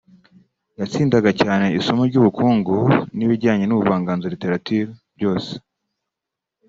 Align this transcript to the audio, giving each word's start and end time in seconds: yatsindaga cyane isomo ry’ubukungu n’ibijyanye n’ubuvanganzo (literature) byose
yatsindaga 0.79 1.31
cyane 1.41 1.65
isomo 1.79 2.01
ry’ubukungu 2.09 2.75
n’ibijyanye 3.17 3.65
n’ubuvanganzo 3.67 4.25
(literature) 4.33 4.85
byose 5.17 5.51